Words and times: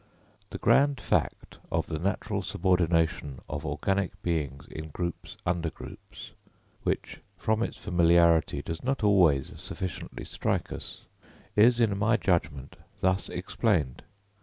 The 0.49 0.57
grand 0.57 0.99
fact 0.99 1.59
of 1.71 1.85
the 1.85 1.99
natural 1.99 2.41
subordination 2.41 3.37
of 3.47 3.67
organic 3.67 4.19
beings 4.23 4.65
in 4.65 4.89
groups 4.89 5.37
under 5.45 5.69
groups, 5.69 6.31
which, 6.81 7.19
from 7.37 7.61
its 7.61 7.77
familiarity, 7.77 8.63
does 8.63 8.83
not 8.83 9.03
always 9.03 9.53
sufficiently 9.57 10.25
strike 10.25 10.71
us, 10.71 11.03
is 11.55 11.79
in 11.79 11.99
my 11.99 12.17
judgment 12.17 12.77
thus 12.99 13.29
explained. 13.29 14.01